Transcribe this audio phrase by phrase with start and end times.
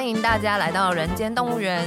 [0.00, 1.86] 欢迎大家来到人间动物园。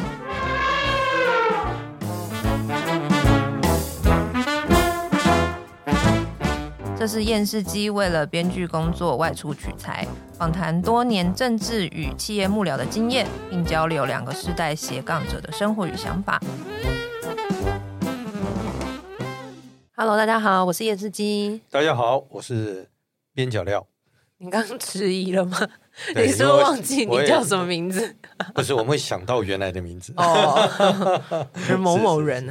[6.96, 10.08] 这是厌世姬为了编剧工作外出取材，
[10.38, 16.40] 访谈多年政治与企业幕僚的经验，并交流两个世代斜杠者的生活与想法。
[19.96, 21.62] Hello，大家好，我是厌世姬。
[21.72, 22.90] 大家好，我是
[23.34, 23.88] 边角料。
[24.44, 25.58] 你刚刚迟疑了吗？
[26.16, 28.14] 你是不是忘记你叫什么名字？
[28.54, 32.46] 不是，我们会想到原来的名字哦， 是某某人。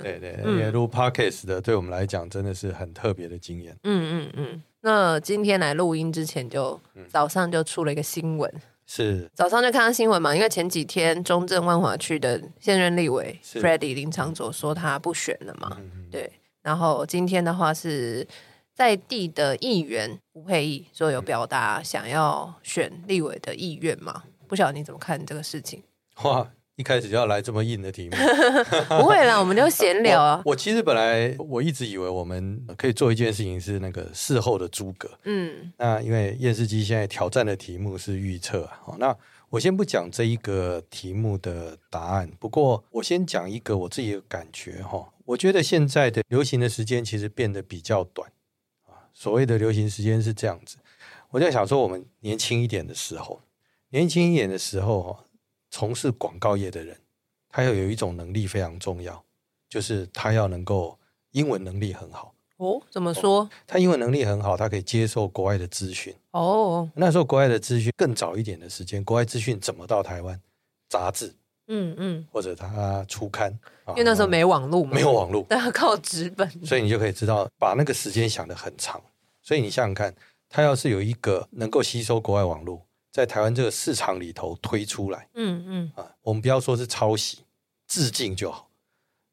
[0.00, 3.76] 对对，因为录 Podcast 的，对我们来讲真的是很特别的经验。
[3.82, 4.62] 嗯嗯嗯。
[4.82, 8.48] 那今天来录音之前，就早上就出了一个新闻，
[8.86, 10.32] 是早上就看到新闻嘛？
[10.36, 15.76] 因为前几天中正万华区的现任立委 Freddy 林长佐说他不选了嘛？
[16.12, 16.30] 对。
[16.62, 18.24] 然后今天的话是。
[18.74, 24.24] 在地的议员吴沛忆说有表达想要选立委的意愿吗？
[24.48, 25.80] 不晓得你怎么看这个事情？
[26.24, 28.16] 哇，一开始就要来这么硬的题目？
[29.00, 30.42] 不会啦，我们就闲聊啊。
[30.44, 35.08] 我，我其实本来我一直以为我们可以做一件事情是那个事后的诸葛。
[35.22, 38.96] 嗯，那因为厌世姬现在挑战的题目是预测啊。
[38.98, 39.16] 那
[39.50, 45.12] 我先不讲这一个题目的答案，不过我先讲一个我自己的感觉哈。
[45.26, 48.28] 我觉得现在的流行的时间其实变得比较短。
[49.14, 50.76] 所谓的流行时间是这样子，
[51.30, 53.40] 我在想说，我们年轻一点的时候，
[53.90, 55.24] 年轻一点的时候，哈，
[55.70, 56.98] 从事广告业的人，
[57.48, 59.24] 他要有一种能力非常重要，
[59.68, 60.98] 就是他要能够
[61.30, 62.34] 英文能力很好。
[62.56, 63.48] 哦，怎么说？
[63.66, 66.14] 他英文能力很好，他可以接受国外的资讯。
[66.30, 70.40] 哦，那时候国外的资讯更早一点的时间，国外资讯怎么到台湾？
[70.88, 71.34] 杂志，
[71.68, 73.50] 嗯嗯，或者他出刊，
[73.88, 79.00] 因为那时候没网络嘛，没有网络， 大家靠纸本，所以你就可以知道，把那个时间想得很长。
[79.42, 80.14] 所以你想想看，
[80.48, 82.80] 他要是有一个能够吸收国外网络，
[83.12, 85.92] 在台湾这个市场里头推出来，嗯嗯。
[85.94, 87.38] 啊，我们不要说是抄袭、
[87.86, 88.68] 致敬就好，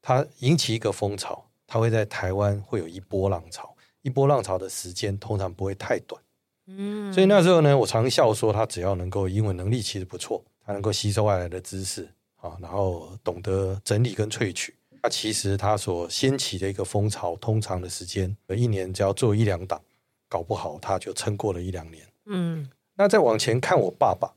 [0.02, 6.20] 它引起一个风潮，它会在台湾会有一波浪潮，一波浪潮的时间通常不会太短，
[6.66, 12.06] 嗯，所以那时候呢，我常笑说，他只要能够英文能力其实不错，他能够吸收外来的知识
[12.42, 19.80] 啊，然后懂得整理跟萃取，那其实他所掀起的一个风潮，通常的时间，一年只要做一两档。
[20.28, 22.02] 搞不好他就撑过了一两年。
[22.24, 22.66] 嗯，
[22.96, 24.32] 那再往前看，我爸爸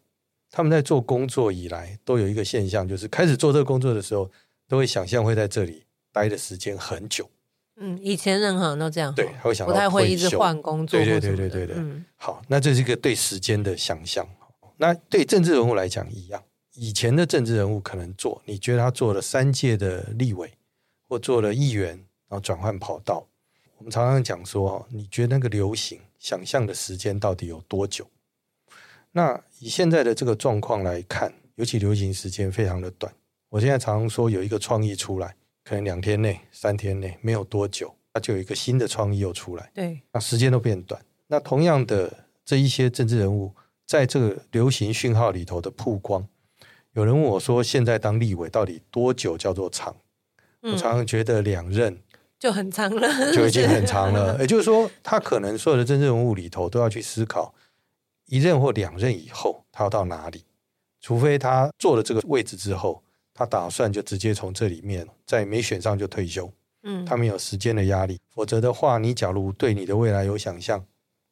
[0.51, 4.29] 他们在做工作以来，都有一个现象，就是开始做这个工作的时候，
[4.67, 7.29] 都会想象会在这里待的时间很久。
[7.77, 10.99] 嗯，以前任何人都这样，对，他会想不太会一直换工作。
[10.99, 11.75] 对对对对对对。
[11.77, 14.27] 嗯，好，那这是一个对时间的想象。
[14.75, 16.43] 那对政治人物来讲一样，
[16.75, 20.51] 以前的政治人物可能做，你觉得他做了三届的立委，
[21.07, 21.91] 或做了议员，
[22.27, 23.25] 然后转换跑道。
[23.77, 28.07] 我们常常讲说，你觉得那个流行想象的时间到底有多久？
[29.11, 33.13] 那以现在的这个状况来看，尤其流行时间非常的短。
[33.49, 39.71] 我现在常常说，有一个创意出来，可能两天内、三天内没有多久，它就有一个新的创意又出来。
[39.73, 41.01] 对，那时间都变短。
[41.27, 43.53] 那同样的，这一些政治人物
[43.85, 46.27] 在这个流行讯号里头的曝光，
[46.95, 49.93] 有人问我说，现在当立委到底多久叫做长？
[50.61, 52.01] 我常常觉得两任。
[52.39, 54.37] 就很长了， 就已经很长了。
[54.39, 57.53] 也就是说，他可能所有的政治人物里头都要去思考，
[58.27, 60.45] 一任或两任以后他要到哪里。
[61.01, 66.51] 除非他做了这个位置之后，他打算就直接从这里面在没选上就退休。
[66.83, 68.19] 嗯，他没有时间的压力。
[68.29, 70.85] 否则的话，你假如对你的未来有想象，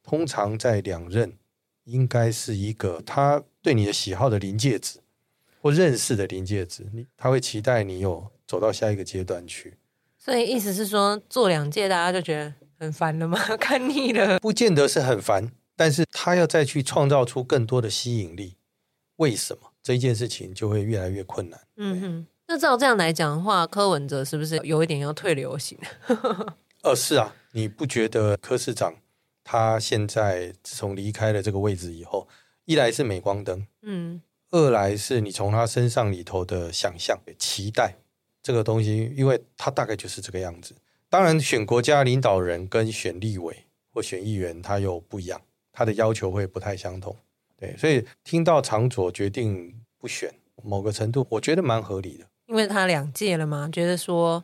[0.03, 1.37] 通常在两任
[1.85, 4.99] 应该是一个他对你的喜好的临界值
[5.63, 9.77] 或认识的临界值，你他会期待你有走到下一个阶段去。
[10.17, 13.39] 所以意思是说，做两届大家就觉得很烦了吗？
[13.55, 14.37] 看腻了？
[14.39, 18.57] 不见得是很烦，但是他要再去创造出更多的吸引力，
[19.15, 21.61] 为什么这件事情就会越来越困难？
[21.77, 25.79] 嗯哼，那照这样来讲的话，柯文哲是不是有一点要退流行？
[26.83, 28.95] 呃，是啊，你不觉得柯市长
[29.45, 32.27] 他现在自从离开了这个位置以后，
[32.65, 34.21] 一来是镁光灯，嗯，
[34.53, 37.95] 二来是你从他身上里头的想象、期待。
[38.43, 40.75] 这个东西，因为他大概就是这个样子。
[41.09, 45.41] 当然，选国家领导人跟选立委或选议员，他又不一样，
[45.71, 47.15] 他的要求会不太相同。
[47.57, 50.29] 对，所以听到长佐决定不选，
[50.61, 52.25] 某个程度我觉得蛮合理的。
[52.47, 54.43] 因为他两届了嘛，觉得说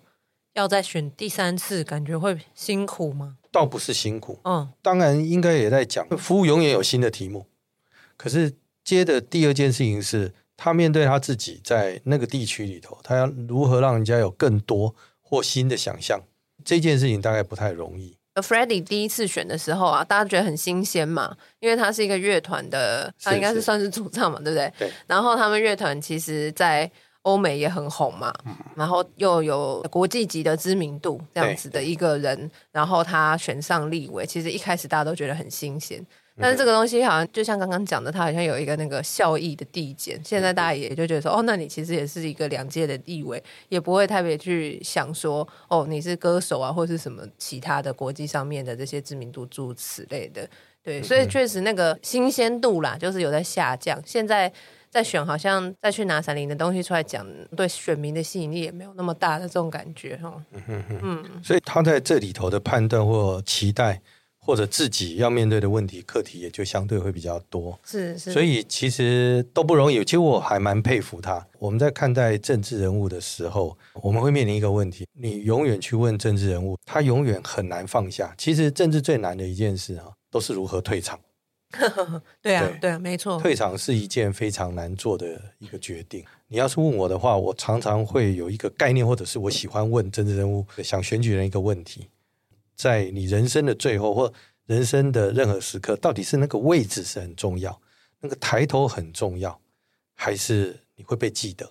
[0.53, 3.37] 要再选第三次，感觉会辛苦吗？
[3.51, 7.45] 倒不是辛苦，嗯，当然应该也在讲，服务永远有新的题目。
[8.15, 8.53] 可是
[8.89, 10.33] 接的第二件事情是。
[10.61, 16.19] 他面对他自己在那个地区里头，他要如何让人家有更多或新的想象，
[16.65, 18.17] 这件事情大概不太容易。
[18.35, 24.73] Freddie 第一次选的时候啊，大家觉得很新鲜嘛，因为他是一个乐团的，他应该是算是主唱嘛，对不对？
[24.77, 24.91] 对。
[25.07, 26.91] 然后他们乐团其实，在
[27.21, 36.05] 欧美也很红嘛，嗯、然后又有国际级的知名度，这样子的一个人，然后他选上立委，其实一开始大家都觉得很新鲜。
[36.39, 40.19] 但是这个东西好像就像刚刚讲的，它好像有一个那个效益的递减。
[40.23, 50.47] 现在大家也就觉得说，哦，那你其实也是一个两届的地位，也不会特别去想说，哦，你是歌手啊，或是什么其他的国际上面的这些知名度诸如此类的。
[50.81, 54.01] 对，所以确实那个新鲜度啦，就是有在下降。
[54.05, 54.51] 现在
[54.89, 60.33] 在选，好像再去拿闪灵的东西出来讲，对选民的吸引力也没有那么大的这种感觉哈。
[60.53, 61.43] 嗯嗯嗯。
[61.43, 64.01] 所以他在这里头的判断或期待。
[64.39, 70.03] 或者自己要面对的问题课题也就相对会比较多，是是，所以其实都不容易。
[70.03, 71.45] 其实我还蛮佩服他。
[71.59, 78.33] 我们在看待政治人物的时候，我们会面临一个问题：你永远去问政治人物，他永远很难放下。
[78.37, 81.19] 其实政治最难的一件事啊，都是如何退场。
[82.41, 86.25] 对啊，对啊，没错，退场是一件非常难做的一个决定。
[86.47, 92.07] 你要是问我的话，我常常会有一个概念，或者是我喜欢问政治人物想选举人一个问题。
[92.79, 94.31] 在你人生的最后或
[94.65, 97.77] 人生的任何时刻，到底是那个位置是很重要，
[98.21, 99.59] 那个抬头很重要，
[100.15, 101.69] 还是你会被记得？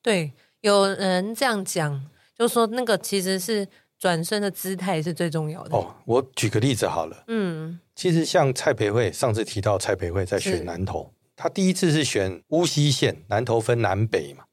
[0.00, 2.00] 对，有人这样讲，
[2.38, 3.66] 就是说那个其实是
[3.98, 5.76] 转身的姿态是最重要的。
[5.76, 14.44] 哦，我举个例子好了，嗯，其实像蔡培慧上次提到蔡培慧在选南投，他第一次是选乌溪县，南投分南北嘛，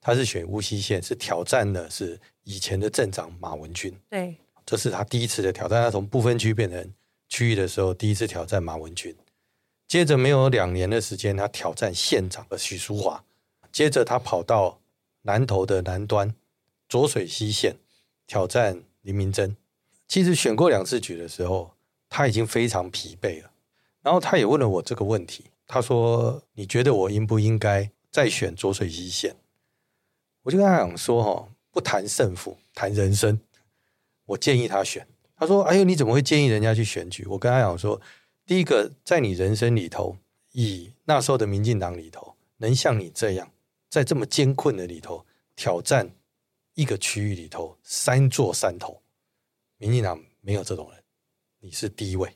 [0.00, 4.36] 他是选乌溪县，是挑战的是以前的镇长马文君，对。
[4.70, 6.94] 这是他第一次的挑战，他从不分区变成
[7.28, 9.12] 区域的时候，第一次挑战马文君。
[9.88, 13.24] 接着没有两年的时间，他挑战县长的许淑华。
[13.72, 14.80] 接着他跑到
[15.22, 16.32] 南投的南端
[16.88, 17.78] 浊水溪县
[18.28, 19.56] 挑战林明珍。
[20.06, 21.72] 其实选过两次举的时候，
[22.08, 23.50] 他已经非常疲惫了。
[24.02, 29.34] 然后他也问了我这个问题，他说：“你觉得我应不应该再选浊水溪县？”
[30.44, 33.36] 我就跟他讲说：“哈，不谈胜负，谈人生。”
[34.30, 35.04] 我建议他选，
[35.36, 38.00] 他说：“哎呦，你怎么会建议人家去选举？”我跟他讲说
[38.46, 40.16] ：“第一个，在你人生里头，
[40.52, 43.50] 以那时候的民进党里头，能像你这样，
[43.88, 46.08] 在这么艰困的里头挑战
[46.74, 49.02] 一个区域里头三座山头，
[49.78, 51.02] 民进党没有这种人，
[51.58, 52.32] 你是第一位。”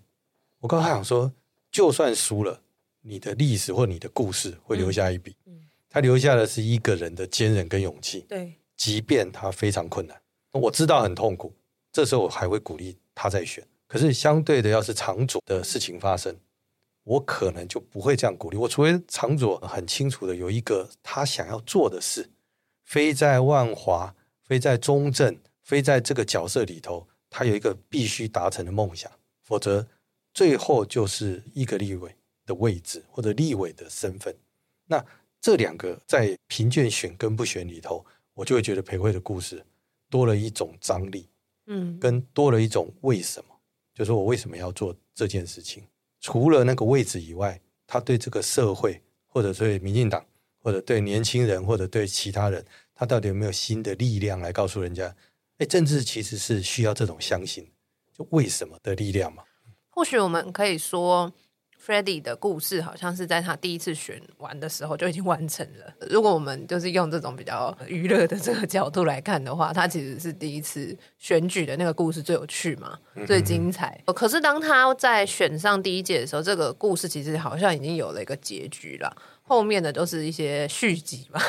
[0.58, 1.32] 我告诉他讲说
[1.70, 2.60] ：“就算输了，
[3.02, 5.36] 你的历史或你的故事会留下一笔。
[5.46, 8.26] 嗯嗯、他留下的是一个人的坚韧跟勇气。
[8.28, 10.20] 对，即便他非常困难，
[10.50, 11.54] 我知道很痛苦。”
[11.94, 16.36] 这时候我还会鼓励他再选，可是相对的，要是长左的事情发生，
[17.04, 18.56] 我可能就不会这样鼓励。
[18.56, 22.28] 我除非长左很清楚的有一个他想要做的事，
[22.82, 24.12] 非在万华，
[24.42, 29.08] 非在中正，非在这个角色里头，他有一个必须达成的梦想，
[29.44, 29.86] 否则
[30.32, 32.12] 最后就是一个立委
[32.44, 34.36] 的位置或者立委的身份。
[34.86, 35.06] 那
[35.40, 38.04] 这两个在贫贱选跟不选里头，
[38.34, 39.64] 我就会觉得培慧的故事
[40.10, 41.28] 多了一种张力。
[41.66, 43.54] 嗯，跟多了一种为什么，
[43.94, 45.82] 就是我为什么要做这件事情？
[46.20, 50.24] 除了那个位置以外，他对这个社会，或者对民进党，
[50.60, 52.64] 或者对年轻人，或者对其他人，
[52.94, 55.14] 他到底有没有新的力量来告诉人家？
[55.58, 57.70] 哎，政治其实是需要这种相信，
[58.12, 59.44] 就为什么的力量嘛。
[59.88, 61.32] 或许我们可以说。
[61.84, 65.94] Freddie 的故事好像是在他第一次选完的时候就已经完成了。
[66.08, 74.00] 如果我们就是用这种比较娱乐的这个角度来看的话，他其实是第一次选举的那个故事最有趣嘛，最精彩。
[74.16, 81.40] 可是当他在选上第一届的时候，这个故事其实好像已经有了一个结局了，后面的都是一些续集嘛。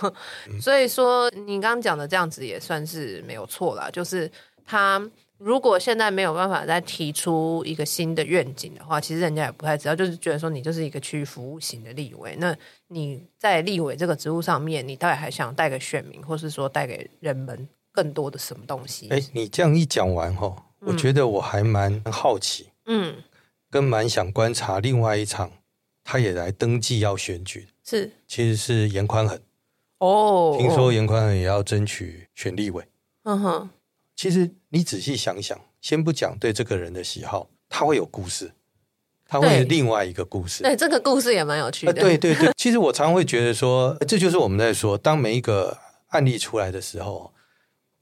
[0.60, 4.30] 所以说，你刚刚讲的这样子也算是没有错啦，就是
[4.66, 5.02] 他。
[5.38, 12.34] 如果现在没有办法再提出一个新的愿景的话，其实人家也不太知道，就是觉得说你就是一个区域服务型的立委。
[12.38, 12.54] 那
[12.88, 19.08] 你在立委这个职务上面，你到底还想带给选民，或是说带给人们更多的什么东西？
[19.10, 23.22] 哎，你这样一讲完哈，我觉得我还蛮好奇，嗯，
[23.70, 25.52] 跟蛮想观察另外一场，
[26.02, 29.38] 他也来登记要选举，是，其实是严宽恒
[29.98, 32.84] 哦，听说严宽恒也要争取选立委，
[33.22, 33.70] 嗯哼。
[34.16, 38.52] 其实你仔细想想，先不讲对这个人的喜好，他会有故事，
[39.26, 40.62] 他会有另外一个故事。
[40.62, 41.92] 对，对这个故事也蛮有趣的。
[41.92, 47.32] 对对对，其实我常会觉得说，这就是我们在说，当每一个案例出来的时候，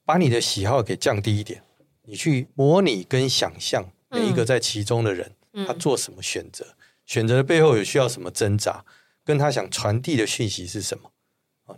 [0.05, 1.63] 把你的喜好给降低一点，
[2.05, 8.85] 你去模拟跟想象每一个在其中的人，嗯、他做什么选择，嗯、选择的背后有需要什么挣扎，
[9.25, 11.11] 跟他想传递的讯息是什么。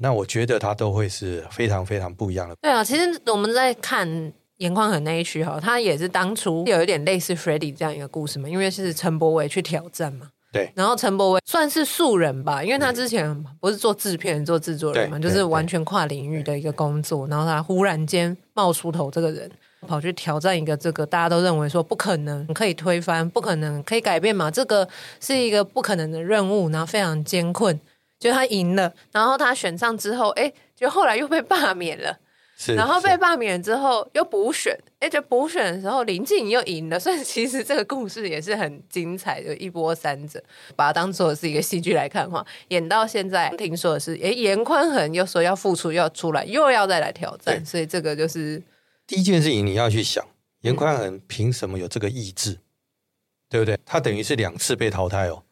[0.01, 2.55] 那我觉得他都会是非常非常不一样的。
[2.61, 10.29] 对啊，其实我们在看颜宽恒那一区哈，他也是当初有一点类似 Freddie 这样一个故事嘛，因为是陈柏伟去挑战嘛。
[10.53, 10.71] 对。
[10.75, 17.27] 然后陈柏伟算是素人吧，因为他之前不是做制片、做制作人嘛，就是完全跨领域的一个工作。
[17.29, 19.51] 然后他忽然间冒出头这个人，
[19.87, 24.89] 跑去挑战一个这个大家都认为说不可能可以推翻、不可能可以改变嘛，这个
[25.21, 27.79] 是一个不可能的任务，然后非常艰困。
[28.19, 32.19] 就他赢了，然后他选上之后，哎，就后来又被罢免了。
[32.61, 40.43] 是，然后被罢免之后又补选，哎，就补选的时候林静又赢了，所以其实这个故事也是很精彩，就一波三折。
[40.75, 48.61] 把它当做是一个戏剧来看的话，演到现在听说的是，哎，严宽恒又说要复出，又要出来，又要再来挑战，所以这个就是
[49.07, 50.27] 第一件事情你要去想，
[50.63, 52.61] 严宽恒凭什么有这个意志，嗯、
[53.51, 53.79] 对不对？
[53.87, 55.45] 他等于是两次被淘汰哦，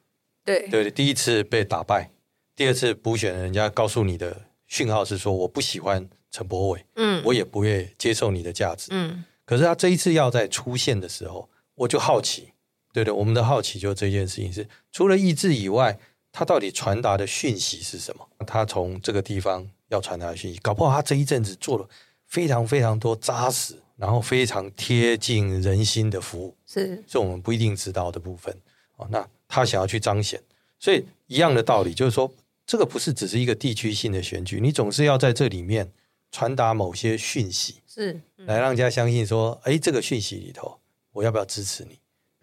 [0.44, 2.10] 对对，第一次被打败，
[2.56, 4.36] 第二次补选，人家告诉你的
[4.66, 6.08] 讯号是说我不喜欢。
[6.30, 9.25] 陈柏伟，嗯，我也不会接受你的价值，嗯。
[9.45, 12.49] 可是他这一次要再出现的时候，我就好奇，
[12.92, 15.97] 对对，我们的好奇就这件事情是，除了意志以外，
[16.33, 18.28] 他到底传达的讯息是什么？
[18.45, 21.88] 他从这个地方要传达的讯息，搞不好他这一阵子做了
[22.26, 28.52] 非常非常多扎实，然后非常贴近人心的服务，是，是我们不一定知道的部分。
[28.97, 30.42] 哦，那他想要去彰显，
[30.80, 32.28] 所以一样的道理，就是说，
[32.66, 35.92] 这个不是只是一个地区性的选举，你总是要在这里面。
[36.36, 40.78] 传达某些讯息是、嗯、来让人家相信说，哎，这个讯息里头，
[41.12, 41.98] 我要不要支持你？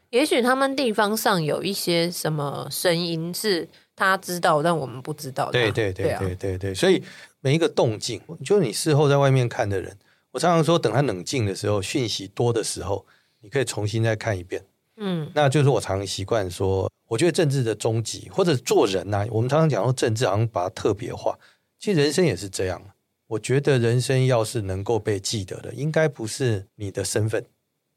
[0.10, 5.52] 也许他们地方上有一些什么声音是他知道，但我们不知道的。
[5.52, 7.04] 对对对对对对，所以
[7.40, 9.96] 每一个动静，就是你事后在外面看的人，
[10.32, 13.06] 我常常说，等他冷静的时候，讯息多的时候，
[13.42, 14.66] 你可以重新再看一遍。
[14.98, 21.38] 嗯，那就是我常常习惯说，我觉得政治的终极或者做人呐、啊，我们常常讲说政治好像把它特别化，
[21.78, 22.82] 其实人生也是这样。
[23.34, 27.44] 我觉得人生要是能够被记得的，应该不是你的身份，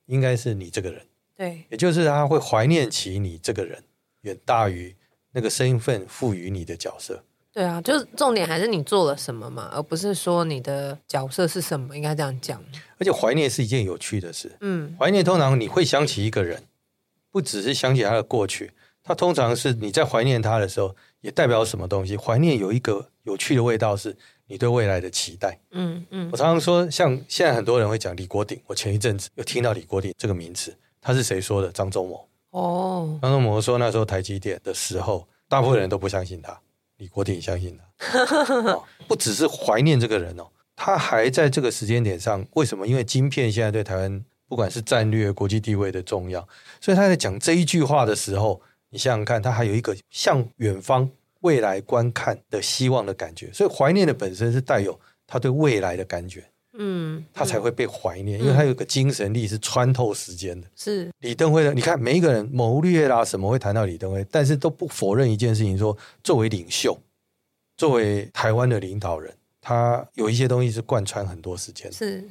[0.06, 1.02] 应该是你这个人。
[1.36, 3.82] 对，也就是他会怀念起你这个人，
[4.22, 4.94] 远大于
[5.32, 7.22] 那个身份赋予你的角色。
[7.52, 12.62] 对啊，就是重点还是你做了什么嘛，而不是说你的角色是什么，应该这样讲。
[12.98, 14.56] 而且怀念是一件有趣的事。
[14.60, 16.62] 嗯，怀念通常你会想起一个人，
[17.30, 22.16] 不只是想起他的过去，他通常是你在怀念他的时候，也代表什么东西？
[22.16, 24.16] 怀念有一个有趣的味道是。
[24.48, 31.70] 你对未来的期待，嗯嗯，我常常说，像现在很多人会讲李国鼎，我前一阵子又听到李国鼎这个名词，他是谁说的？
[31.72, 32.28] 张忠谋。
[32.50, 36.56] 哦，张忠谋说那时候台积电的时候，大部分人都不相信他，
[36.98, 38.24] 李国鼎相信他。
[38.72, 42.86] 哦，不只是怀念这个人哦，他还在这个时间点上，为什么？
[42.86, 46.46] 因为晶片现在对台湾不管是战略、国际地位的重要，
[46.80, 51.10] 所以他在讲这一句话的时候，你想想看，他还有一个向远方。
[51.46, 54.98] 未来观看的希望的感觉，所以怀念的本身是带有
[55.28, 60.66] 他对未来的感觉，嗯，他才会被怀念，嗯、因为他有个精神力是穿透时间的。
[60.74, 66.98] 是李登辉的，你看每一个人谋略啦什么会谈到李登辉，但是都不否认一件事情说，说作为领袖，
[67.76, 71.92] 作为台湾的领导人，他有一些东西是贯穿很多时间的。
[71.92, 72.24] 是，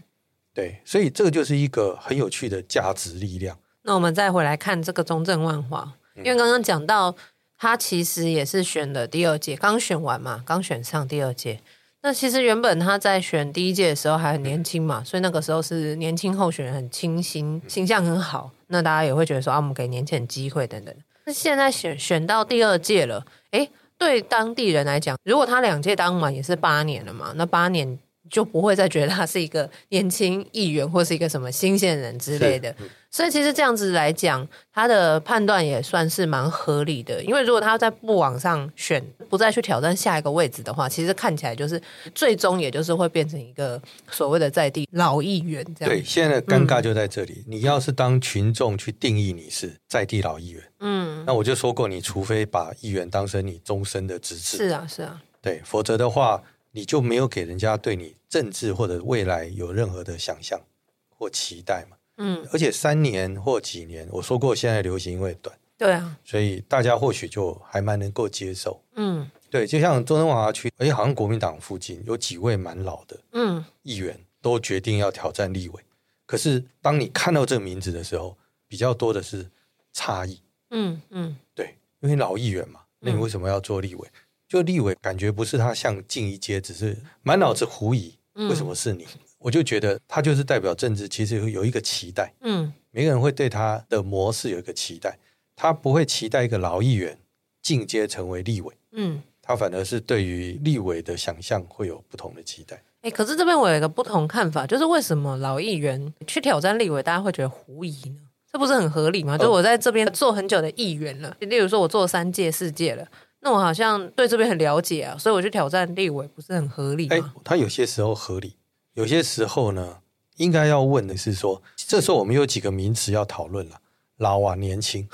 [0.54, 3.58] 对，所以这个就是一个很有趣的价值力量。
[3.84, 7.16] 那我们再回来看这个中正万华，因为刚刚讲到。
[7.58, 11.60] 他其实也是选的第二届，刚选完嘛，刚选上第二届。
[12.02, 18.52] 那其实原本他在选第一届的时候还很年轻嘛，所以那个时候是年轻候选人很清新，形象很好。
[18.68, 20.94] 那大家也会觉得说啊，我们给年轻人机会等等。
[21.26, 27.98] 那现在选选到第二届了，诶，对当地人来讲，如果他两届当完也是八年了嘛，那八年。
[28.36, 32.76] 就不会再觉得他是一个年轻议员或是一个什么新鲜人之类的，
[33.10, 37.24] 所以其实这样子来讲，他的判断也算是蛮合理的。
[37.24, 41.82] 因为如果他在不往上选，不再去挑战下一个位置的话，其实看起来就是
[42.14, 45.90] 最终也就是会变成一个所谓的在地老议员这样。
[45.90, 47.46] 对，现在的尴尬就在这里。
[47.48, 56.44] 嗯，你要是当群众去定义你是在地老议员，嗯，那我就说过，你除非把议员当成你终身的职责，是啊，是啊，对，否则的话。
[56.76, 60.60] 你就没有给人家对你政治或者未来有任何的想象
[61.08, 61.96] 或期待嘛？
[62.18, 68.84] 嗯，而且三年或几年，我说过现在流行因为短，对啊，所以大家或许就还蛮能够接受。
[68.96, 75.82] 嗯，对，就像中正万华区，哎，好像国民党附近有几位蛮老的，嗯，议员都决定要挑战立委。
[76.26, 79.50] 可是当你看到这个名字的时候，比较多的是
[79.94, 80.42] 差异。
[80.72, 84.06] 嗯嗯，对，因为老议员嘛，那你为什么要做立委？
[84.06, 89.04] 嗯就立委感觉不是他像进一阶，只是满脑子狐疑，为什么是你？
[89.04, 92.34] 嗯、我就觉得他就是代表政治，其实有一个期待。
[92.42, 95.18] 嗯，每个人会对他的模式有一个期待，
[95.56, 97.18] 他不会期待一个老议员
[97.62, 98.74] 进阶成为立委。
[98.92, 102.84] 嗯，他反而是对于立委的想象会有不同的期待。
[103.02, 108.22] 哎，可是这边我有一个不同看法，就是为什么老议员去挑战立委，大家会觉得狐疑呢？
[108.52, 109.38] 这不是很合理吗？
[109.38, 113.06] 就是我在这边做很久的议员了，例如说我做三届、四届了，
[113.46, 117.16] 那我好像对这边很了解啊，所以我去挑战立委，不是很合理吗？
[117.16, 118.56] 哎，他有些时候合理，
[118.96, 120.00] 有些时候呢，
[120.38, 123.80] 应该要问的是说，这时候我们有几个名词要讨论了：
[124.18, 125.08] 老啊，年轻，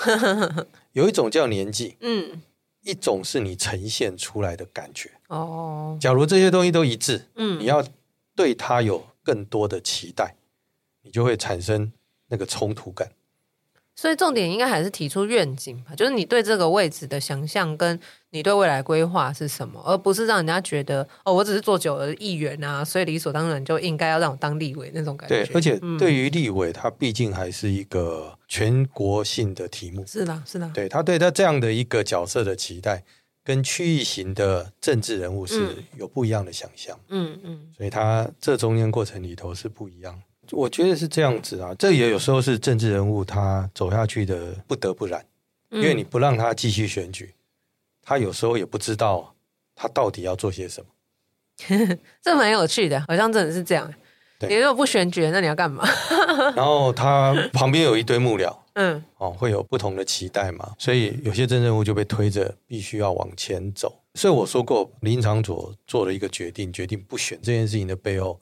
[0.94, 2.42] 有一种叫年纪，嗯。
[2.84, 5.96] 一种是你呈现出来的感觉哦。
[6.02, 7.86] 假如这些东西都一致，嗯，你要
[8.36, 10.34] 对他有更多的期待，
[11.04, 11.94] 你就会产生
[12.30, 13.12] 那个冲突感。
[14.02, 18.00] 所以重点应该还是提出愿景吧，就是你对这个位置的想象，跟
[18.32, 25.46] 你对未来规划是什么，而不是让人家觉得哦，我只是做久了的议员啊，所以理所当然就应该要让我当立委那种感觉。
[25.46, 30.04] 对，而且对于立委，他毕竟还是一个全国性的题目。
[30.08, 30.68] 是的，是的。
[30.74, 33.04] 对，他对他这样的一个角色的期待，
[33.44, 37.00] 跟区域型的政治人物是有不一样的想象。
[37.10, 40.20] 嗯嗯，所以他这中间过程里头是不一样。
[40.52, 45.26] 我觉得是这样子啊，这也有时候是政治人物他走下去的不得不然，
[45.70, 47.34] 因为你不让他继续选举，
[48.02, 49.34] 他有时候也不知道
[49.76, 50.88] 他到底要做些什么。
[52.22, 53.94] 这蛮有趣的，好像真的是这样。
[54.40, 55.88] 对你如果不选举，那你要干嘛？
[56.56, 64.02] 然后他旁边有一堆幕僚，嗯，哦，会有不同的期待嘛，所以有些政治人物就被推着必须要往前走。
[64.16, 68.42] 所以我说过，林长佐做了一个决定，决定不选这件事情的背后。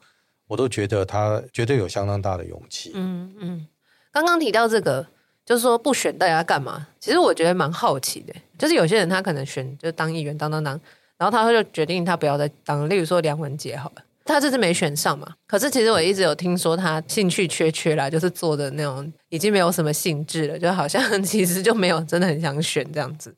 [0.49, 2.91] 我都觉得他绝对有相当大的勇气。
[2.95, 3.67] 嗯嗯，
[4.11, 5.05] 刚刚提到这个，
[5.45, 6.87] 就是说不选大家干嘛？
[6.99, 10.81] 其实我觉得蛮好奇的，就是有些人他可能选就当议员当当当，
[11.19, 12.89] 然后他就决定他不要再当。
[12.89, 23.35] 例如说梁文杰好了，他这次没选上嘛，可是其实我一直有听说他兴趣缺缺啦，就是做的那种已经没有什么兴致了，就好像其实就没有真的很想选这样子。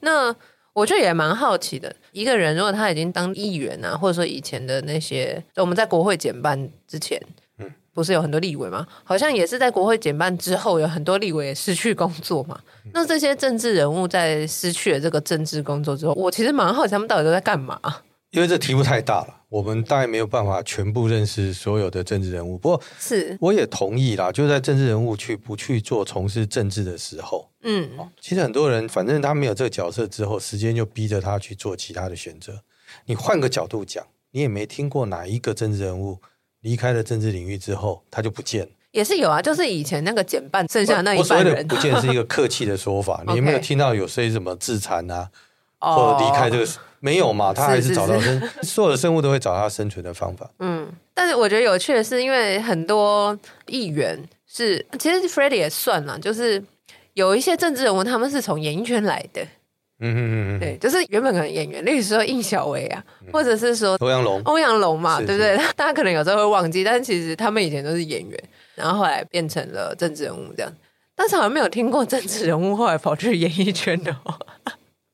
[0.00, 0.36] 那。
[0.72, 7.20] 我觉得也蛮好奇的，一个人如果他已经当议员啊，或者说以前的那些，我们在国会减半之前，
[7.58, 8.86] 嗯，不是有很多立委吗？
[9.02, 12.58] 好像也是在国会减半之后，有很多立委也失去工作嘛。
[12.92, 17.80] 那这些政治人物在失去了这个政治工作之后，我其实蛮好奇他们到底都在干嘛。
[18.30, 22.56] 因为这题目太大了，我们大概没有办法全部认识所有的政治人物。
[22.56, 32.62] 不过，是我也同意啦，就在政治人物去不去做从事政治的时候，嗯，其实很多人反正他没有这个角色之后，时间就逼着他去做其他的选择。
[33.06, 36.18] 你换个角度讲，你也没听过哪一个政治人物
[36.60, 38.68] 离开了政治领域之后，他就不见了。
[38.92, 43.22] 也是有啊，就是以前那个减半剩下的那一半人，不见是一个客气的说法。
[43.26, 45.28] 你有没有听到有谁什么自残啊，
[45.80, 46.66] 或者离开这个？
[47.00, 50.48] 没有嘛，他还是找到生， 所有的生物都会找他生存的方法。
[50.60, 53.36] 嗯，但是我觉得有趣的是，因为很多
[53.66, 56.62] 议员是，其实 Freddy 也算了，就是
[57.14, 59.42] 有一些政治人物，他们是从演艺圈来的。
[60.02, 65.56] 嗯嗯嗯嗯对，就是原本可能演员，例如说应小薇啊，或者是说欧阳龙，欧阳龙嘛，是是对不对？
[65.76, 70.72] 大家可能有时候会忘记，但是其实他们以前都是演员，然后后来变成了政治人物这样。
[71.14, 74.38] 但是好像没有听过政治人物后来跑去演艺圈的话。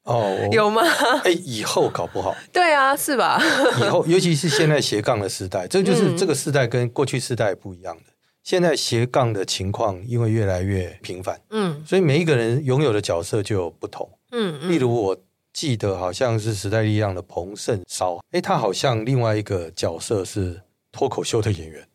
[0.07, 0.83] 哦， 有吗？
[1.25, 2.35] 哎，以后搞不好。
[2.53, 3.41] 对啊，是吧？
[3.79, 8.03] 以后，尤其是现在斜杠的时代，这就是这个时代跟过去时代不一样的。
[8.07, 14.09] 嗯、现在斜杠的情况因为越来越频繁，嗯，所以每一个人拥有的角色就有不同。
[14.31, 15.17] 嗯，嗯例如我
[15.53, 21.87] 记得好像是时代力量的彭盛绍，哎，他好像另外一个角色是脱口秀的演员。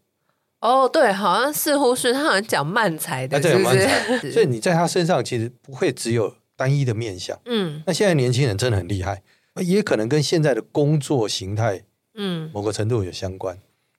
[0.59, 3.87] 哦，对，好像似乎是他好像讲慢才的，是不是？
[4.33, 6.35] 所以你在他身上其实不会只有。
[6.61, 9.23] 单一的面向，嗯，那现在年轻人真的很厉害，
[9.65, 11.81] 也可能跟现在的工作形态，
[12.13, 13.57] 嗯，某个程度有相关。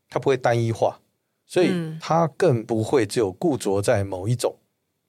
[0.09, 1.01] 他不会单一化，
[1.45, 4.55] 所以他更不会只有固着在某一种，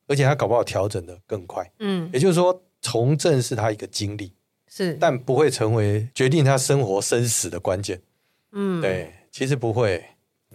[0.07, 4.33] 而且他搞不好调整的更快，嗯，也就是说，从政是他一个经历，
[4.67, 8.01] 是，但不会成为决定他生活生死的关键，
[8.53, 10.03] 嗯，对，其实不会。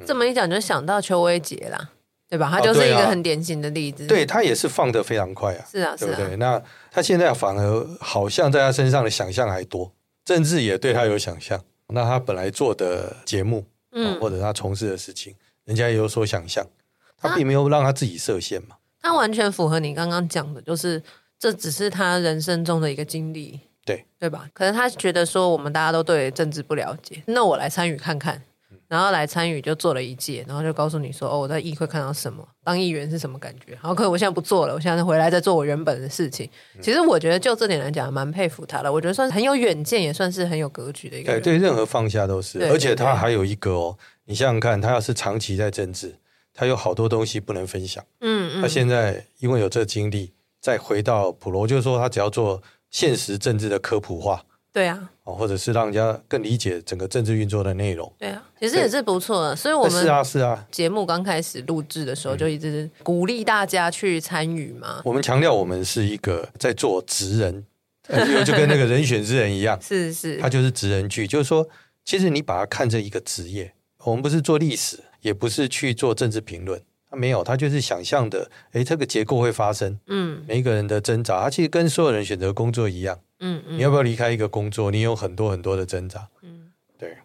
[0.05, 1.93] 这么一讲，就想到邱威杰啦。
[2.29, 2.51] 对吧？
[2.51, 4.07] 他就是一个很典型的例子。
[4.07, 5.65] 对，他也是放的非常快啊。
[5.71, 6.37] 是啊，对不对？
[6.37, 9.93] 那他现在反而好像在他身上的想象还多，
[10.25, 11.59] 政治也对他有想象。
[11.89, 16.67] 那他本来做的节目，嗯，或者他从事的事情，人家也有所想象。
[17.21, 18.77] 他并没有让他自己设限嘛。
[19.01, 21.03] 他完全符合你刚刚讲的，就是
[21.39, 24.47] 这只是他人生中的一个经历，对对吧？
[24.53, 28.43] 可能他觉得说我们大家都对政治不了解，那我来参与看看。
[28.89, 36.49] 然后来参与就做了一届，然后就告诉你说：“哦，我在议会看到什么，当议员是什么感觉。”好，可是我现在不做了，我现在回来再做我原本的事情。
[36.81, 38.91] 其实我觉得就这点来讲，蛮佩服他的。
[38.91, 41.43] 我觉得算是很有远见，也算是很有格局的一个人。
[41.43, 42.67] 对，对，任何放下都是。
[42.71, 46.17] 而且他还有一个哦，你想想看，他要是长期在政治，
[46.55, 48.03] 他有好多东西不能分享。
[48.21, 48.63] 嗯嗯。
[48.63, 58.11] 他现在因为有这个经历，再回到普罗，就是说他只要做现实政治的科普化，对啊，哦，或者是让人家更理解整个政治运作的内容。
[58.19, 59.55] 对啊，其实也是不错的。
[59.55, 65.03] 所以我们是啊是啊，节目刚开始录制的时候就一直鼓励大家去参与嘛。
[65.05, 67.67] 我们强调我们是一个在做职人，
[68.47, 71.69] 就跟那个人选之人一样， 是是，他就是职人剧，就是说，
[72.07, 73.75] 其实你把它看成一个职业。
[74.05, 76.81] 我们不是做历史，也不是去做政治评论。
[77.11, 84.91] 他没有，他就是想象的，诶，这个结构会发生，嗯，每一个人的挣扎，他其实跟所有人选择工作一样，嗯嗯，你要不要离开一个工作？
[84.91, 87.17] 你有很多很多的挣扎，嗯，对。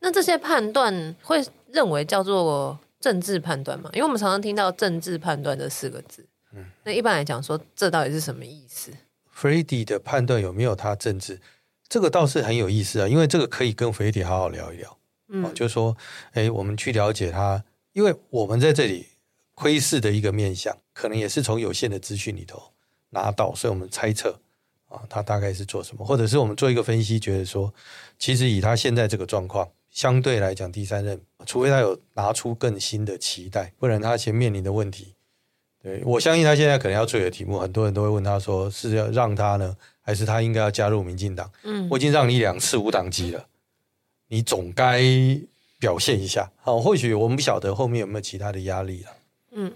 [0.00, 3.90] 那这些判断会认为叫做政治判断吗？
[3.92, 8.92] 因为我们常常听到“政治判断”这四个字，嗯，那一般来讲说，这到底是什么意思
[9.34, 11.40] ？Freddy 的判断有没有他政治？
[11.88, 14.98] 这个倒是很有意思啊，因为这个可以跟 Freddy 好好聊一聊，
[15.28, 15.96] 嗯，就是说，
[16.32, 19.08] 哎，我们去了解他，因为我们在这里。
[19.56, 22.60] 窥视的一个面向，可能也是从有限的资讯里头
[23.10, 24.40] 拿到，所以我们猜测
[24.94, 27.72] 啊，他大概是做什么，或者是我们做一个分析，觉得说，
[28.18, 35.14] 其实以他现在这个状况，相对来讲，第三任，除非他有拿出更新的期待，不然他前面临的问题，
[35.82, 41.50] 对，我相信他现在可能要做的题目，很多人都会问他说，是要让他呢，还是他应该要加入民进党？
[41.64, 43.46] 嗯，我已经让你两次无党籍了，
[44.28, 45.02] 你总该
[45.78, 46.50] 表现一下。
[46.62, 49.10] 好，或许我们不晓得后面有没有其他的压力了。
[49.52, 49.72] 嗯，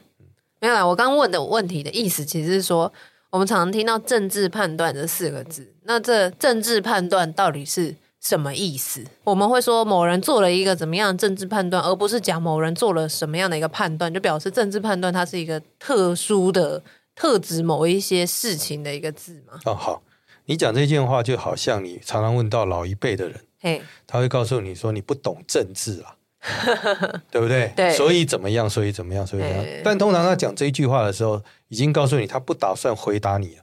[0.60, 0.86] 没有啦。
[0.86, 2.92] 我刚问的问题的意思，其实是说，
[3.30, 9.04] 我们常常听到“政治判断”这四个字，那这政治判断到底是什么意思？
[9.24, 16.82] 我们会说某人做了一个怎么样的政治判断，而不是讲某人做了什么样的一个判断，就表示政治判断它是一个特殊的、
[17.14, 19.60] 特指某一些事情的一个字嘛？
[19.66, 20.02] 哦，好，
[20.46, 26.14] 你讲这件话，就好像你常常问到老一辈的人，嘿，他会告诉你说你不懂政治啦。
[27.30, 27.72] 对不对？
[27.76, 28.68] 对，所以怎么样？
[28.68, 29.26] 所以怎么样？
[29.26, 29.80] 所以怎么样？
[29.84, 33.62] 但通常他讲这一句话的时候，已经告诉你他不打算回答你了。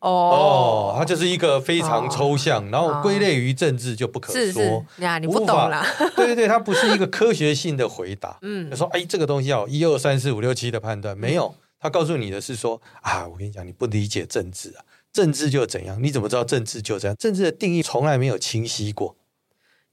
[0.00, 4.42] 哦，哦，他就是一个非常抽象，哦、然后归类于政治就不可说。
[4.42, 5.86] 是是呀，你不懂啦。
[6.14, 8.36] 对对对，他不是一个科学性的回答。
[8.42, 11.54] 嗯，就说：“哎，这个东西要一二三四五六七的判断，没有。
[11.80, 16.02] 他告诉你的是说啊，我跟你讲，你不理解政治啊，政治就怎样？
[16.02, 17.16] 你怎么知道政治就这样？
[17.18, 19.16] 政治的定义从来没有清晰过。”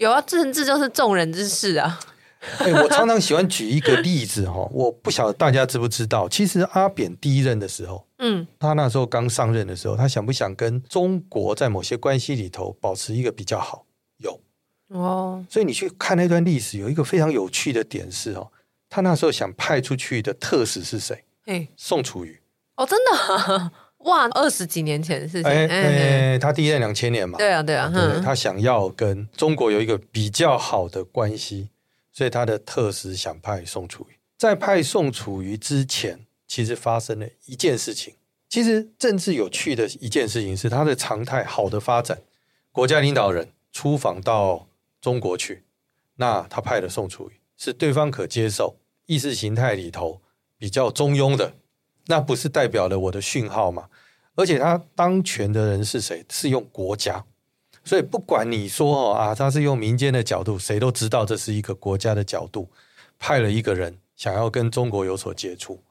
[0.02, 2.00] 有啊，政治就是众人之事啊。
[2.58, 13.86] 哎，我常常喜欢举一个例子哈， 我不晓得大家知不知道，其实阿扁第一任的时候，嗯，他那时候刚上任的时候，他想不想跟中国在某些关系里头保持一个比较好？
[14.18, 14.42] 有
[14.88, 18.52] 哦，所以你去看那段历史，有一个非常有趣的点是哦，
[18.90, 21.24] 他那时候想派出去的特使是谁？
[21.46, 22.42] 哎，宋楚瑜。
[22.76, 23.72] 哦，真的。
[24.04, 25.52] 哇，二十几年前的事情。
[25.52, 27.38] 哎哎，他第一任两千年嘛。
[27.38, 27.92] 对啊，对啊。
[27.94, 31.70] 对，他想要跟中国有一个比较好的关系，
[32.12, 34.16] 所以他的特使想派宋楚瑜。
[34.38, 38.16] 在派宋楚瑜之前，其实发生了一件事情。
[38.50, 42.20] 其实政治有趣的一件事情是，他的常态好的发展，
[42.72, 44.68] 国家领导人出访到
[45.00, 45.64] 中国去，
[46.16, 50.22] 那他派了宋楚瑜是对方可接受，意识形态里头
[50.58, 51.54] 比较中庸的。
[52.12, 53.88] 那不是代表了我的讯号嘛？
[54.36, 56.26] 而且他当权的人是谁？
[56.30, 57.24] 是用国家，
[57.86, 62.70] 所以不管你说哦啊，他是用民间的角度，谁都知道这是一个国家的角度，
[63.18, 65.82] 派了一个人想要跟中国有所接触，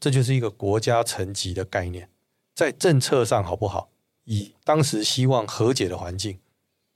[0.00, 2.08] 这就是一个国家层级的概念，
[2.56, 3.88] 在政策上好不好？
[4.24, 6.40] 以当时希望和解的环境，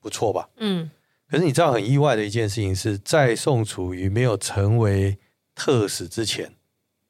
[0.01, 0.49] 不错吧？
[0.57, 0.91] 嗯。
[1.31, 5.19] 可是你知道很意外的一件事情是在宋楚瑜没有成为
[5.55, 6.53] 特使之前。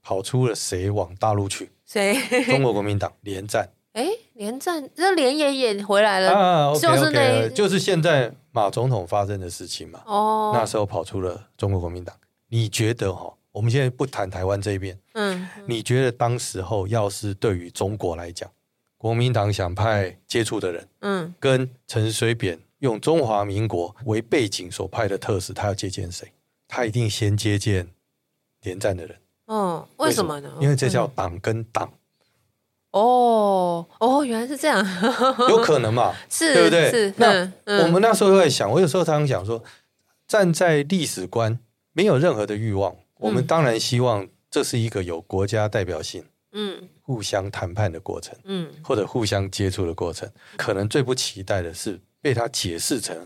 [0.02, 1.70] 跑出了谁往大陆去？
[1.86, 2.16] 谁？
[2.44, 3.70] 中国国民党连战。
[3.92, 6.72] 哎，连战，这连也也回来了啊！
[6.74, 10.02] 就是那，就是现在马总统发生的事情嘛。
[10.06, 12.16] 哦，那时候跑出了中国国民党。
[12.48, 13.34] 你觉得哈？
[13.50, 14.98] 我们现在不谈台湾这边。
[15.12, 15.46] 嗯。
[15.66, 18.50] 你觉得当时候要是对于中国来讲，
[18.96, 26.32] 国民党想派接触的人，嗯，跟陈水扁用中华民国为背景所派的特使，他要接见谁？
[26.66, 27.90] 他一定先接见
[28.62, 29.18] 连战的人。
[29.46, 30.50] 嗯，为什么呢？
[30.60, 31.92] 因为这叫党跟党。
[32.92, 34.86] 哦哦，原来是这样，
[35.48, 36.14] 有可能嘛？
[36.28, 36.90] 是，对不对？
[36.90, 37.14] 是。
[37.16, 39.64] 那我们那时候在想，我有时候常常想说，
[40.28, 41.58] 站在历史观，
[41.92, 50.30] 没有任何的欲望，我们当然希望这是一个有国家代表性，嗯，互相谈判的过程，嗯，或者互相接触的过程。
[50.58, 53.16] 可能最不期待的是被他解释成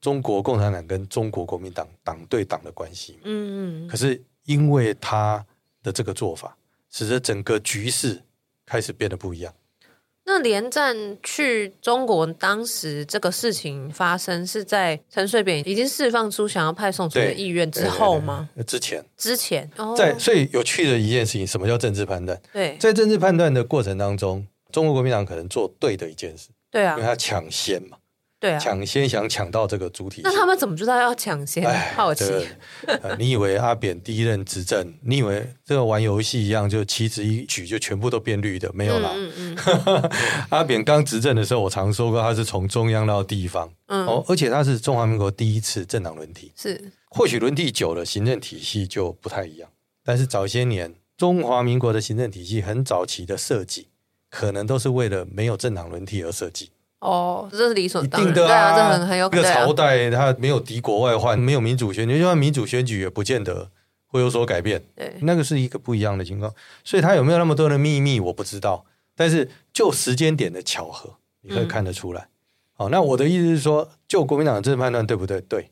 [0.00, 3.20] 中国共产党跟中国国民党党对党的关系。
[3.22, 3.88] 嗯嗯。
[3.88, 4.20] 可是。
[4.48, 5.44] 因为他
[5.82, 6.56] 的这个做法，
[6.90, 8.22] 使得整个局势
[8.64, 9.52] 开始变得不一样。
[10.24, 18.48] 那连战去中国，当时这个事情发生是在陈水扁已经释放出想要派宋楚瑜的意愿之后吗？
[18.66, 22.40] 之前，之前，在所以有趣的一件事情，什么叫政治判断？
[22.52, 27.96] 对，在政治判断的过程当中，中国国民党可能做对的一件事，对啊，因为他抢先嘛，
[28.40, 30.20] 对啊，抢先想抢到这个主体。
[30.22, 31.64] 那他们怎么知道要抢先？
[31.96, 33.16] 好奇、这个呃。
[33.18, 38.70] 你以为阿扁第一任执政，你以为这个玩游戏一样，就棋子一举就全部都变绿的？
[38.72, 39.10] 没有啦。
[39.14, 40.10] 嗯嗯嗯、
[40.50, 43.68] 阿扁刚执政的时候，我常说过，他是从中央到地方。
[43.86, 44.06] 嗯。
[44.06, 46.52] 哦，而且他是中华民国第一次政党轮替。
[46.54, 46.92] 是。
[47.10, 49.68] 或许轮替久了，行政体系就不太一样。
[50.04, 53.88] 但是早些年，中华民国的行政体系很早期的设计，
[54.30, 56.70] 可能都是为了没有政党轮替而设计。
[57.00, 58.76] 哦，这是理所当然的啊！
[58.76, 59.44] 这很很有可能。
[59.44, 63.70] 一个朝代它没有敌国外患，没有民主选举，就算民主选举也不见得
[64.06, 64.82] 会有所改变。
[64.96, 66.52] 对，那个是一个不一样的情况。
[66.82, 68.84] 所以它有没有那么多的秘密，我不知道。
[69.14, 72.28] 但是就时间点的巧合，你可以看得出来。
[72.72, 75.40] 好、嗯哦，那我的意思是说，就国民党的政治判断对不对？
[75.42, 75.70] 对。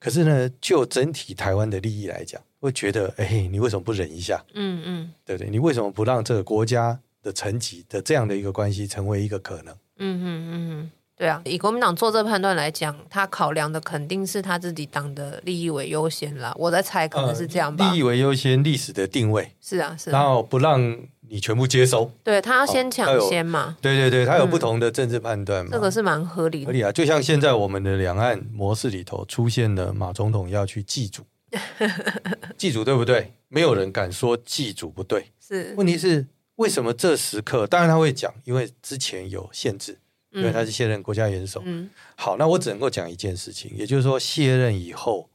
[0.00, 4.42] 可是呢，就整体台湾的利益来讲，会觉得，哎，你为什么不忍一下？
[4.54, 5.50] 嗯嗯，对不对？
[5.50, 9.74] 你为什么不让这个国家的层级的这样的一个关系成为一个可能？
[9.98, 16.54] 嗯嗯嗯嗯，对啊，以国民党做这判断来讲，他考量的肯定是他自己党的利益为优先啦。
[16.56, 17.84] 我在猜，可能是这样吧。
[17.84, 20.80] 呃、利益为优先，历史的定位是啊是啊，然后不让
[21.28, 23.76] 你全部接收，对他要先抢先嘛。
[23.82, 26.66] 对对对，他有不同的政治判断嘛，嗯、这个是蛮合理的。
[26.66, 31.22] 合理啊，就像现在我们的两岸模式里头出现了马总统要去祭祖，
[32.56, 33.32] 祭祖对不对？
[33.48, 35.32] 没有人敢说祭祖不对。
[35.40, 36.26] 是，问题是。
[36.58, 37.66] 为什么这时刻？
[37.66, 39.98] 当然他会讲，因为之前有限制，
[40.30, 41.62] 因为他是卸任国家元首。
[41.64, 45.30] 嗯，好，那我只能够讲一件事情，也就是说卸任以后，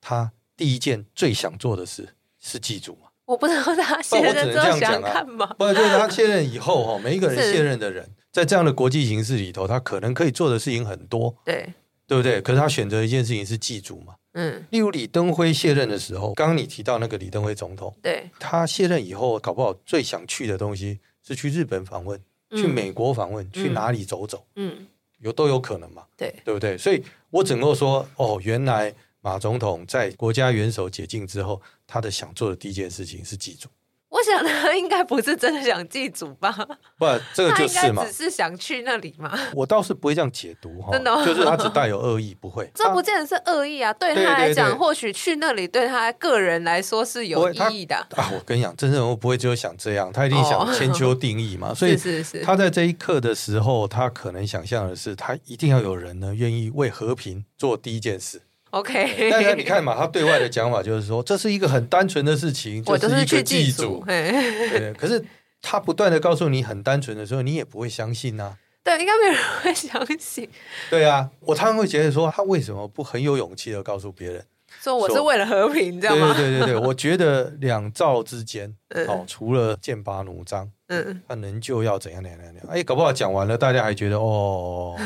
[0.00, 3.08] 他第一件最想做的事是祭祖嘛？
[3.24, 5.46] 我不知道他卸任之后想干嘛？
[5.54, 11.72] 不，就是他卸任以后哈，每一个人卸任的人，在这样的国际形势里头，他可能可以做的事情很多，对，
[12.06, 12.40] 对不对？
[12.40, 14.14] 可是他选择一件事情是祭祖嘛？
[14.32, 24.86] 嗯，例如李登辉卸任的时候，刚刚你提到那个李登辉总统，对，他卸任以后，搞不好最想去的东西是去日本访问，嗯、去美国访问，嗯、去哪里走走，嗯，
[25.20, 26.76] 有都有可能嘛，对，对不对？
[26.76, 33.68] 所以我只能够说，哦，原来马总统在国家元首解禁之后，他的想做的第一件事情是祭祖。
[34.24, 36.50] 我想他应该不是真的想祭祖吧？
[36.98, 39.38] 不，这个就是嘛，只是想去那里嘛。
[39.52, 42.70] 我倒是不会这样解读哈， 真的、哦，就是他只带有恶意，不会。
[42.74, 48.30] 这不见得是恶意啊，对他来讲，对对对，或许去那里对他个人来说是有意义的啊。
[48.32, 51.72] 我跟你讲，真正人物不会只有想这样，他一定想千秋定义嘛。
[51.72, 58.40] 哦、所以， 是是是，他在这一刻的时候，他可能想象的是，他一定要有人呢，愿意为和平做第一件事。
[58.74, 64.02] OK，但是你看嘛，他对外的讲法就是说，这是一个很单纯的事情，我就是一个祭祖。
[64.04, 65.24] 对，可是
[65.62, 68.58] 他不断的告诉你很单纯的时候，你也不会相信呐、啊。
[68.82, 70.48] 对，应该没有人会相信。
[70.90, 74.44] 对啊，我常常会觉得说，他为什么不很有勇气的告诉别人，
[74.82, 76.34] 说我是为了和平，这样吗？
[76.36, 78.74] 对对对对，我觉得两赵之间，
[79.06, 80.68] 哦，除了剑拔弩张，
[81.02, 82.56] 嗯，他能就要怎样怎样怎样？
[82.68, 84.96] 哎，搞不好讲完了，大家还觉得哦，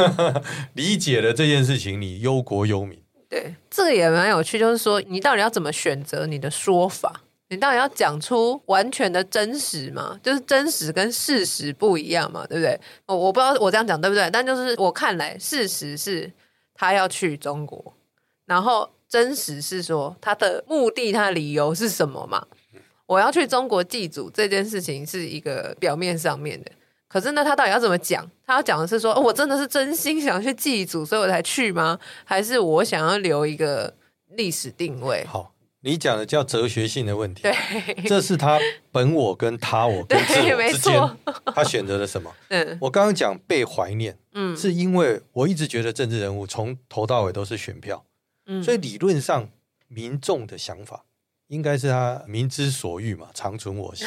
[0.74, 3.00] 理解了这件事情，你忧国忧民。
[3.28, 7.22] 对，这个也蛮有趣，就是说，你到底要怎么选择你的说法？
[7.50, 10.18] 你到底要讲出完全的真实吗？
[10.22, 12.78] 就是真实跟事实不一样嘛，对不对？
[13.06, 16.30] 我我不知道我这样讲对不对，但就是我看来，事实是
[16.74, 17.94] 他要去中国，
[18.44, 22.46] 然后真实是说他的目的、他的理由是什么嘛？
[23.08, 26.70] 我要去中国祭祖这件事情是一个表面上面的。
[27.08, 28.30] 可是呢，他到底要怎么讲？
[28.46, 31.98] 他要讲的是说，哦，我真的是真心想去祭祖，所以我才去吗？
[32.22, 33.96] 还是我想要留一个
[34.32, 35.24] 历史定位？
[35.26, 37.44] 好，你讲的叫哲学性的问题。
[37.44, 37.54] 对，
[38.06, 38.60] 这是他
[38.92, 41.16] 本我跟他我跟自我之间，
[41.54, 42.30] 他选择了什么？
[42.50, 48.04] 嗯，我刚刚讲被怀念，嗯，是因为我一直觉得政治人物从头到尾都是选票，
[48.44, 49.48] 嗯，所以理论上
[49.88, 51.06] 民众的想法
[51.48, 54.06] 应该是他民之所欲嘛， 常存我心，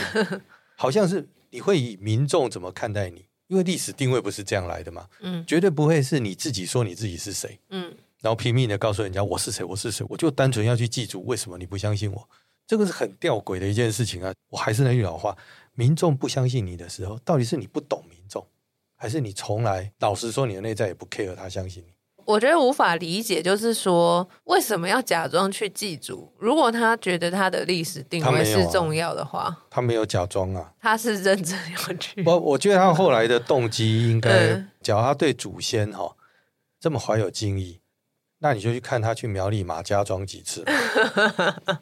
[0.75, 1.27] 好像是。
[1.53, 3.25] 你会以民众怎么看待你？
[3.47, 12.29] 因为历史定位不是这样来的嘛，嗯，绝对不会是你自己说你自己是谁，嗯，然后拼命的告诉人家我是谁，我是谁，我就单纯要去记住为什么你不相信我，
[12.65, 14.33] 这个是很吊诡的一件事情啊！
[14.47, 15.37] 我还是那句老话，
[15.73, 18.47] 民众不相信你的时候，到底是你不懂民众，
[18.95, 21.91] 还是你从来老实说你的内在也不 care 他相信你？
[22.25, 26.31] 我觉得无法理解，就是说为什么要假装去祭祖？
[26.37, 32.23] 如果他觉得他的历史定位是重要的话，他没有假装啊，他是认真要去。
[32.25, 36.15] 我我觉得他后来的动机应该，假如他对祖先哈
[36.79, 37.79] 这么怀有敬意，
[38.39, 40.65] 那你就去看他去苗栗马家庄几次，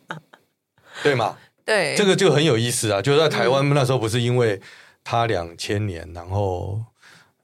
[1.04, 1.38] 对吗？
[1.66, 3.02] 对，这个就很有意思啊！
[3.02, 4.60] 就在台湾那时候，不是因为
[5.04, 6.84] 他两千年，然后。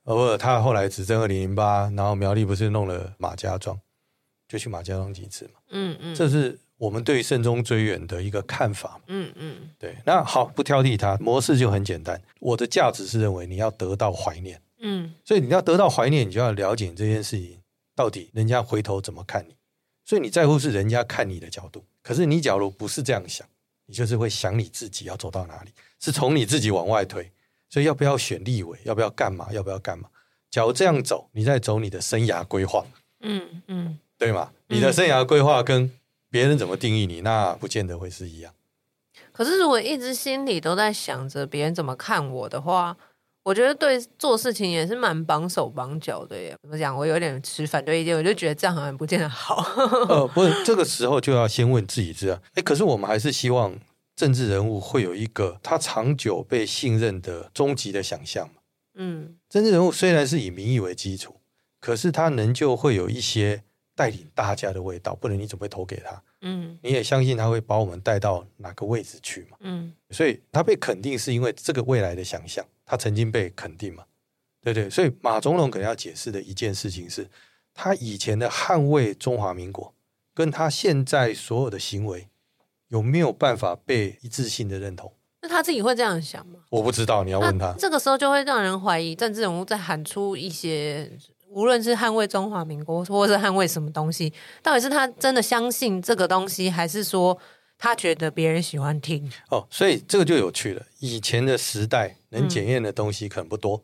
[0.06, 3.80] 偶尔他后来执政二零零八，然后苗栗不是弄了马家庄，
[4.48, 5.60] 就去马家庄几次嘛。
[5.70, 9.00] 嗯嗯，这是我们对慎终追远的一个看法。
[9.08, 9.96] 嗯嗯，对。
[10.06, 12.22] 那好，不挑剔他，模式就很简单。
[12.40, 14.62] 我的价值是认为你要得到怀念。
[14.80, 17.60] 嗯，所以你要得到怀念，你就要了解这件事情
[17.96, 19.56] 到底人家回头怎么看你。
[20.04, 23.48] 所以你在乎是人家看你的角度，可是你假如不是这样想，
[23.88, 27.32] 你就是会想你自己要走到哪里，是从你自己往外推。
[27.76, 28.80] 所以要不要选立委？
[28.86, 29.50] 要不要干嘛？
[29.52, 30.08] 要不要干嘛？
[30.50, 32.86] 假如这样走，你在走你的生涯规划。
[33.20, 34.52] 嗯嗯，对吗？
[34.68, 35.92] 你的生涯规划跟
[36.32, 38.54] 别人怎么定义你，那不见得会是一样。
[39.34, 42.96] 可是如果一直心里都在想着别人怎么看我的话，
[43.44, 46.56] 我觉得对做事情也是蛮绑手绑脚的耶。
[46.62, 46.96] 怎么讲？
[46.96, 49.62] 我有点持反对意见，我就觉得这样好像不见得好。
[50.08, 52.42] 呃，不是，这个时候就要先问自己这样。
[52.54, 53.76] 哎，可是我们还是希望
[54.16, 58.50] 政治人物会有一个他长久被信任的终极的想象。
[58.94, 61.42] 嗯，政治人物虽然是以民意为基础，
[61.82, 65.14] 可是他仍旧会有一些带领大家的味道。
[65.14, 66.24] 不然你怎么会投给他？
[66.42, 69.58] 嗯，你也相信他会把我们带到哪个位置去嘛？
[69.62, 72.66] 嗯，所以他被肯定是因为这个未来的想象。
[72.86, 74.06] 他曾经被肯定嘛？
[74.62, 77.28] 对对，所以马总统可能要解释的一件事情是，
[77.74, 79.94] 他以前的捍卫中华民国，
[80.34, 82.30] 跟他现在所有的行为，
[82.96, 85.12] 有没有办法被一致性的认同？
[85.42, 86.60] 那他自己会这样想吗？
[86.70, 87.76] 我不知道，你要问他。
[87.78, 91.12] 这个时候就会让人怀疑，政治人物在喊出一些，
[91.50, 94.32] 无论是捍卫中华民国，或者是捍卫什么东西，
[94.64, 97.38] 到底是他真的相信这个东西，还是说？
[97.78, 100.82] 他觉得别人喜欢听哦，所以这个就有趣了。
[101.00, 103.84] 以前的时代能检验的东西可能不多，嗯、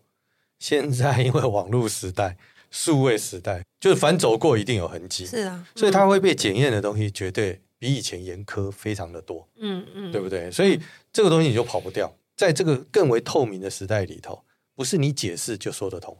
[0.59, 2.37] 现在因为网络时代、
[2.71, 5.25] 数位时代，就是凡走过一定有痕迹。
[5.25, 9.49] 是啊，嗯、所以他会被检验的东西绝对比以前严苛非常的多。
[9.57, 10.51] 嗯嗯，对不对？
[10.51, 10.79] 所以
[11.11, 12.13] 这个东西你就跑不掉。
[12.37, 14.43] 在这个更为透明的时代里头，
[14.75, 16.15] 不是你解释就说得通。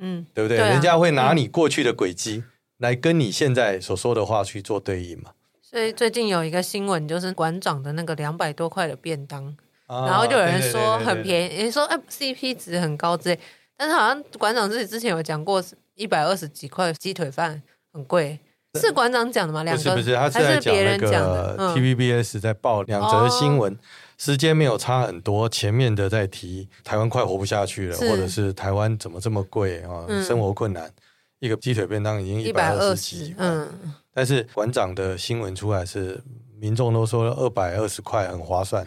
[0.00, 0.56] 嗯，对不对？
[0.56, 2.42] 对啊、人家会拿你过去的轨迹
[2.78, 5.32] 来跟你现在所说的话去做对应嘛。
[5.60, 9.44] 所以最近有一个新闻，就是馆长的那个两百多块的便当，
[9.86, 13.38] 啊、然后就有人说很便宜，也说哎 CP 值很高之类，
[13.76, 15.62] 但是好像馆长自己之前有讲过，
[15.94, 17.62] 一百二十几块鸡腿饭
[17.92, 18.38] 很贵，
[18.80, 19.62] 是馆长讲的吗？
[19.62, 19.82] 两个？
[19.82, 23.78] 不是不是，他是在讲那个 TVBS 在报两则新闻，嗯、
[24.18, 30.90] 时间没有差很多，前面的在提台湾快活不下去了，或者是台湾怎么这么贵啊，嗯、生活困难，
[31.38, 33.68] 一个鸡腿便当已经一百二十几，嗯。
[34.12, 36.20] 但是馆长的新闻出来是，
[36.60, 38.84] 民众都说二百二十块很划算，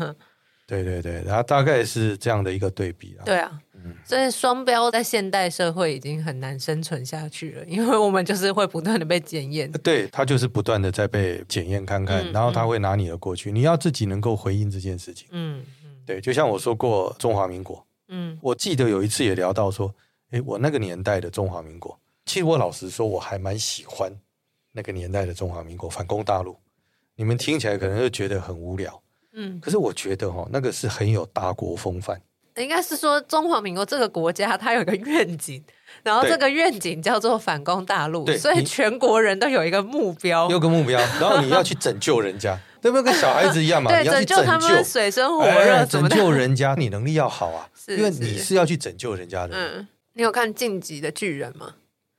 [0.66, 3.24] 对对对，然后大概是这样的一个对比啊。
[3.24, 3.71] 对啊，嗯，
[4.04, 9.70] 所以双标在现代社会已经很难生存下去了，因为我们就是会不断的被检验。
[9.72, 15.28] 对，他就是不断的在被检验看看，嗯、然后他会拿你的过去，嗯、你要自己能够回应这件事情。
[15.30, 19.94] 嗯嗯，对，就像我说过中华民国，嗯，我记得有一次也聊到说，
[20.30, 24.12] 哎，我那个年代的中华民国，其实我老实说，我还蛮喜欢。
[24.74, 26.56] 那个年代的中华民国反攻大陆，
[27.14, 29.02] 你们听起来可能就觉得很无聊，
[29.34, 32.18] 嗯，可是我觉得哈，那个是很有大国风范。
[32.56, 35.62] 应该是说中华民国这个国家，它有一个愿景，
[36.02, 43.04] 然后这个愿景叫做反攻大陆，所以全国人都有一个目标，有个目标，然后你要去拯救人家， 对不对？
[43.04, 49.54] 跟小孩子一样嘛，对你要去拯救他们水深火热，哎、拯救人家，你能力要好啊， 因为你是要去拯救人家的。
[49.56, 51.74] 嗯，你有看《晋级的巨人》吗？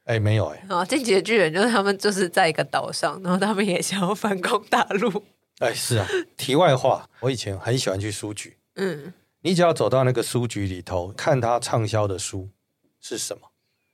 [0.05, 0.65] 哎，没有哎。
[0.67, 5.23] 啊，进击的巨人就是他们就是在一个岛上，然后他们也想要反攻大陆。
[5.59, 6.07] 哎，是啊。
[6.35, 8.57] 题外话，我以前很喜欢去书局。
[8.75, 9.13] 嗯，
[9.43, 12.49] 你只要走到那个书局里头，看他畅销的书
[13.01, 13.41] 是什么，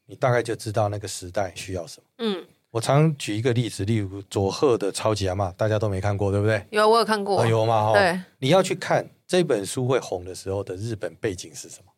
[0.05, 2.07] 你大概就知道那个时代需要什么。
[2.19, 6.63] 嗯，我常举一个例子，例如佐贺的超级阿嬷，大家都没看过，对不对？
[6.69, 7.41] 有，我有看过。
[7.41, 7.91] 哦、有吗？
[7.93, 11.91] 对，你要去看这本书会红的时候的日本背景是什么？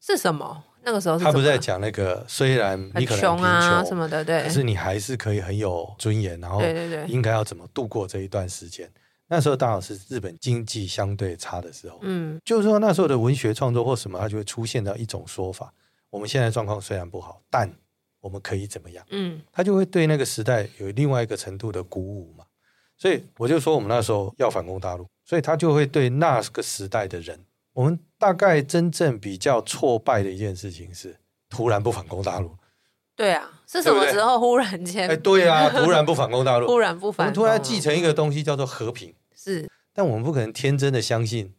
[0.00, 0.64] 是什么？
[0.82, 6.60] 那个时候他不是在讲那个，虽然你可能贫穷啊什么的，对，可是你还是可以很有尊严，然后
[7.06, 8.90] 应该要怎么度过这一段时间？
[9.28, 15.72] 那时候刚好是日本经济相对差的时候，嗯，就是说那时候的文学创作或什么，它就会出现到一种说法：
[16.10, 17.70] 我们现在状况虽然不好，但
[18.20, 19.04] 我们可以怎么样？
[19.10, 22.44] 嗯，他就会对那个时代有另外一个程度的鼓舞嘛。
[22.96, 27.44] 所以我就说我们那时候要反攻大陆，所以他就会对那个时代的人。
[27.72, 31.14] 我们大概真正比较挫败的一件事情是，
[31.50, 32.56] 突然不反攻大陆。
[33.14, 35.08] 对啊，是什么时候忽然间？
[35.08, 39.12] 哎，对啊，突然不反攻大陆，突然不反攻，突然继承一个东西叫做和平。
[39.34, 41.52] 是，但我们不可能天真的相信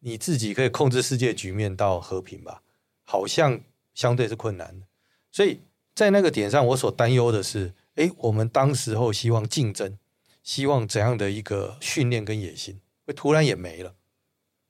[0.00, 2.62] 你自己可以控制世界局面到和平吧？
[3.04, 3.60] 好像
[3.94, 4.86] 相对是困难的。
[5.32, 5.60] 所以
[5.94, 9.98] 在那个点上，我所担忧的是，哎，我们当时候希望竞争，
[10.42, 13.94] 希望怎样的一个训练跟野心，会突然也没了。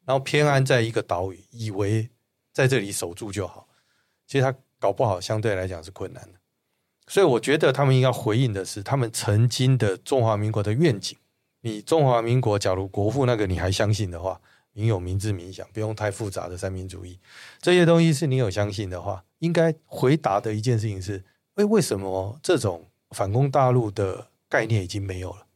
[0.07, 2.09] 然后偏安在一个岛屿，以为
[2.53, 3.69] 在这里守住就好，
[4.27, 6.39] 其实他搞不好相对来讲是困难的。
[7.09, 11.17] 所以我觉得他们应该回应的是他们曾经的中华民国的愿景。
[11.63, 14.41] 你中华民国假如国父那个你还相信的话，
[14.73, 17.19] 民有、民治、民享，不用太复杂的三民主义，
[17.61, 21.25] 这些东西是你有相信的话，应该回答的一件事情是：
[21.57, 25.47] 哎，为什么这种反攻大陆的概念已经没有了？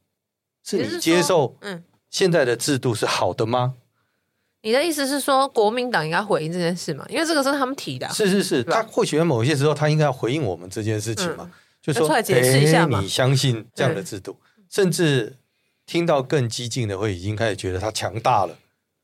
[0.64, 3.74] 是你接受嗯现在的制度是好的吗？
[4.62, 7.04] 你的意思是说，国民党应该回应这件事吗？
[7.08, 8.12] 因为这个是他们提的、啊。
[8.12, 11.50] 是是是，他或许在某一些时候，他应该要回应我们这件事情嘛？
[11.50, 11.50] 嗯、
[11.82, 13.00] 就说，出来解释一下嘛。
[13.00, 14.36] 你相信这样的制度，
[14.70, 15.34] 甚至
[15.84, 18.56] 听到更激进的，会已经开始觉得他强大了。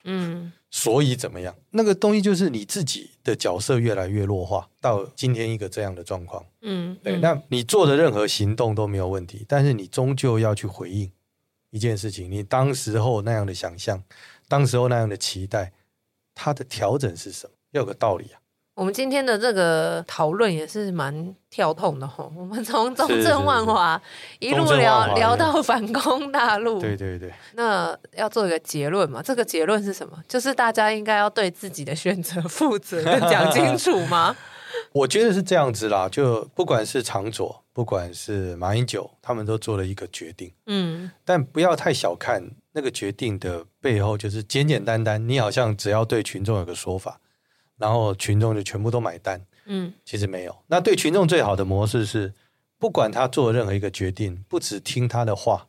[0.05, 1.53] 嗯，所以怎么样？
[1.71, 6.45] 那个东西就是你自己的角色越来越弱化，到今天一个这样的状况。
[6.63, 7.17] 嗯，对。
[7.19, 11.11] 那你做的任何行动都没有问题，但是你终究要去回应
[11.71, 14.01] 一件事情，你当时候那样的想象。
[14.49, 15.73] 当时候那样的期待，
[16.35, 17.53] 它的调整是什么？
[17.73, 18.41] 要有个道理啊。
[18.75, 22.33] 我们今天的这个讨论也是蛮跳痛的吼。
[22.39, 24.01] 我们从中正万华
[24.39, 26.81] 一路聊聊到反攻大陆。
[26.81, 27.35] 对对对。
[27.55, 29.21] 那要做一个结论嘛？
[29.21, 30.17] 这个结论是什么？
[30.29, 34.37] 就是大家应该要对自己的选择负责，讲清楚吗？
[34.93, 36.09] 我觉得是这样子啦。
[36.09, 40.53] 就不管是长左，不管是马英九，他们都做了一个决定。
[40.67, 41.11] 嗯。
[41.25, 42.49] 但不要太小看。
[42.79, 47.21] 那个决定的背后，就是简简单单，你好像只要对群众有个说法，
[47.77, 49.45] 然后群众就全部都买单。
[49.67, 50.57] 嗯，其实没有。
[50.69, 52.33] 那对群众最好的模式是，
[52.79, 55.67] 不管他做任何一个决定，不只听他的话，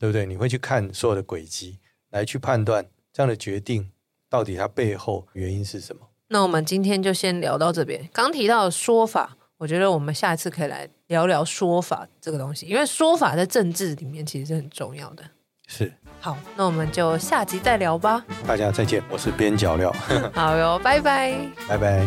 [0.00, 0.26] 对不对？
[0.26, 1.78] 你会去看所有的轨迹，
[2.10, 3.92] 来去判断这样的决定
[4.28, 6.08] 到底它背后原因是什么。
[6.26, 8.10] 那我们今天就先聊到这边。
[8.12, 15.24] 刚提到的说法，我觉得我们下一次可以来聊聊说法这个东西，因为说法在政治里面其实是很重要的。
[15.68, 15.94] 是。
[16.20, 18.22] 好，那我们就下集再聊吧。
[18.46, 19.94] 大家再见，我是边角料。
[20.34, 21.34] 好哟，拜拜，
[21.68, 22.06] 拜拜。